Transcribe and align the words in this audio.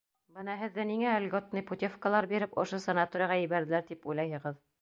Бына 0.35 0.53
һеҙҙе 0.61 0.85
ниңә 0.91 1.11
льготный 1.25 1.63
путевкалар 1.73 2.29
биреп 2.33 2.57
ошо 2.65 2.83
санаторийға 2.89 3.41
ебәрҙеләр, 3.45 3.89
тип 3.93 4.13
уйлайһығыҙ? 4.13 4.61